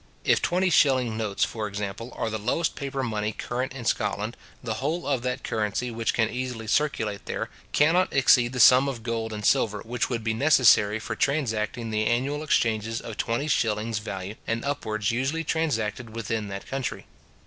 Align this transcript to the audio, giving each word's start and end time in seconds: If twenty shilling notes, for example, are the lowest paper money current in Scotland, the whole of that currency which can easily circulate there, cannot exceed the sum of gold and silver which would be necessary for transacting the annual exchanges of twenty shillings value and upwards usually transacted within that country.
If 0.23 0.41
twenty 0.41 0.71
shilling 0.71 1.15
notes, 1.15 1.43
for 1.45 1.67
example, 1.67 2.11
are 2.17 2.31
the 2.31 2.39
lowest 2.39 2.75
paper 2.75 3.03
money 3.03 3.31
current 3.33 3.71
in 3.71 3.85
Scotland, 3.85 4.35
the 4.63 4.73
whole 4.81 5.05
of 5.05 5.21
that 5.21 5.43
currency 5.43 5.91
which 5.91 6.15
can 6.15 6.27
easily 6.27 6.65
circulate 6.65 7.27
there, 7.27 7.51
cannot 7.71 8.11
exceed 8.11 8.53
the 8.53 8.59
sum 8.59 8.89
of 8.89 9.03
gold 9.03 9.31
and 9.31 9.45
silver 9.45 9.81
which 9.81 10.09
would 10.09 10.23
be 10.23 10.33
necessary 10.33 10.97
for 10.97 11.15
transacting 11.15 11.91
the 11.91 12.07
annual 12.07 12.41
exchanges 12.41 12.99
of 12.99 13.17
twenty 13.17 13.47
shillings 13.47 13.99
value 13.99 14.33
and 14.47 14.65
upwards 14.65 15.11
usually 15.11 15.43
transacted 15.43 16.15
within 16.15 16.47
that 16.47 16.65
country. 16.65 17.05